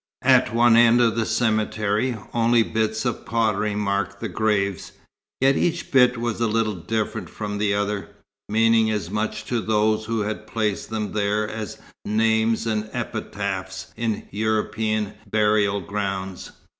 At 0.23 0.51
one 0.51 0.75
end 0.77 0.99
of 0.99 1.15
the 1.15 1.27
cemetery, 1.27 2.17
only 2.33 2.63
bits 2.63 3.05
of 3.05 3.23
pottery 3.23 3.75
marked 3.75 4.19
the 4.19 4.29
graves; 4.29 4.93
yet 5.39 5.55
each 5.55 5.91
bit 5.91 6.17
was 6.17 6.41
a 6.41 6.47
little 6.47 6.73
different 6.73 7.29
from 7.29 7.59
the 7.59 7.75
other, 7.75 8.09
meaning 8.49 8.89
as 8.89 9.11
much 9.11 9.45
to 9.45 9.61
those 9.61 10.05
who 10.05 10.21
had 10.21 10.47
placed 10.47 10.89
them 10.89 11.11
there 11.11 11.47
as 11.47 11.77
names 12.03 12.65
and 12.65 12.89
epitaphs 12.93 13.93
in 13.95 14.27
European 14.31 15.13
burial 15.29 15.81
grounds. 15.81 16.49